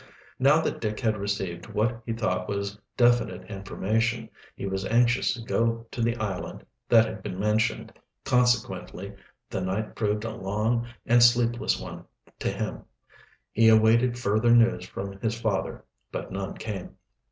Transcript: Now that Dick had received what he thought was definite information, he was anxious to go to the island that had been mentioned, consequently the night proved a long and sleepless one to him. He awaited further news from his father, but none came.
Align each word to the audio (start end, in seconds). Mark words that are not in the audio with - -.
Now 0.39 0.59
that 0.61 0.81
Dick 0.81 0.99
had 1.01 1.15
received 1.15 1.67
what 1.69 2.01
he 2.07 2.11
thought 2.11 2.47
was 2.49 2.79
definite 2.97 3.43
information, 3.51 4.31
he 4.55 4.65
was 4.65 4.83
anxious 4.83 5.35
to 5.35 5.43
go 5.43 5.85
to 5.91 6.01
the 6.01 6.15
island 6.15 6.65
that 6.89 7.05
had 7.05 7.21
been 7.21 7.39
mentioned, 7.39 7.93
consequently 8.25 9.13
the 9.51 9.61
night 9.61 9.95
proved 9.95 10.23
a 10.25 10.33
long 10.35 10.87
and 11.05 11.21
sleepless 11.21 11.79
one 11.79 12.05
to 12.39 12.49
him. 12.49 12.83
He 13.51 13.67
awaited 13.69 14.17
further 14.17 14.49
news 14.55 14.87
from 14.87 15.19
his 15.21 15.39
father, 15.39 15.85
but 16.11 16.31
none 16.31 16.55
came. 16.57 16.95